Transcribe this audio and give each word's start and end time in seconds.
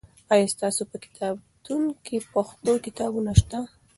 آیا 0.33 0.45
ستاسې 0.55 0.83
په 0.91 0.97
کتابتون 1.03 1.81
کې 2.05 2.17
پښتو 2.33 2.71
کتابونه 2.85 3.31
سته؟ 3.41 3.59